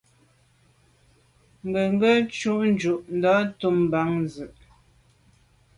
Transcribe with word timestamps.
Ke 1.71 1.83
ghù 1.99 2.11
jujù 2.39 2.93
dun 3.21 3.45
ntùm 3.49 3.77
bam 3.91 4.13
se. 4.33 4.45